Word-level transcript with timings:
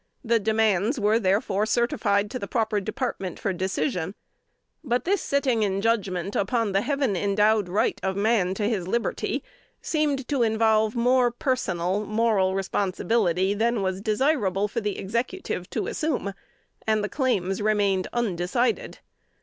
The 0.23 0.39
demands 0.39 0.99
were, 0.99 1.19
therefore, 1.19 1.67
certified 1.67 2.31
to 2.31 2.39
the 2.39 2.47
proper 2.47 2.79
department 2.79 3.37
for 3.39 3.53
decision. 3.53 4.15
But 4.83 5.05
this 5.05 5.21
setting 5.21 5.61
in 5.61 5.79
judgment 5.79 6.35
upon 6.35 6.71
the 6.71 6.81
heaven 6.81 7.15
endowed 7.15 7.69
right 7.69 7.99
of 8.01 8.15
man 8.15 8.55
to 8.55 8.67
his 8.67 8.87
liberty, 8.87 9.43
seemed 9.79 10.27
to 10.29 10.41
involve 10.41 10.95
more 10.95 11.29
personal 11.29 12.01
and 12.01 12.07
moral 12.07 12.55
responsibility 12.55 13.53
than 13.53 13.83
was 13.83 14.01
desirable 14.01 14.67
for 14.67 14.81
the 14.81 14.97
Executive 14.97 15.69
to 15.69 15.85
assume, 15.85 16.33
and 16.87 17.03
the 17.03 17.07
claims 17.07 17.61
remained 17.61 18.07
undecided. 18.11 18.97